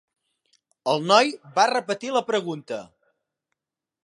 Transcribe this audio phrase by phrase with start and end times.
[0.93, 1.29] El noi
[1.59, 2.85] va repetir la pregunta.